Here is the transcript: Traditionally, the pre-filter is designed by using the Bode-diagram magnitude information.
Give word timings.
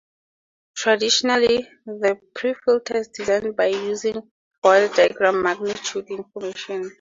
Traditionally, 0.73 1.69
the 1.85 2.19
pre-filter 2.33 2.97
is 2.97 3.09
designed 3.09 3.55
by 3.55 3.67
using 3.67 4.13
the 4.13 4.23
Bode-diagram 4.63 5.43
magnitude 5.43 6.09
information. 6.09 6.89